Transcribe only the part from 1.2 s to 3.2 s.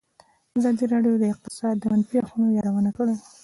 د اقتصاد د منفي اړخونو یادونه کړې.